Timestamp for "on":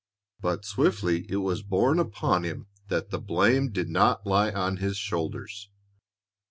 4.51-4.77